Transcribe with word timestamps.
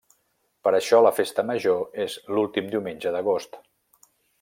Per 0.67 0.71
això 0.77 1.01
la 1.07 1.11
Festa 1.19 1.45
Major 1.51 2.01
és 2.07 2.19
l'últim 2.37 2.73
diumenge 2.75 3.17
d'Agost. 3.19 3.65